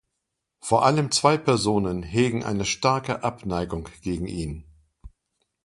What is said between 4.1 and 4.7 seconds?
ihn.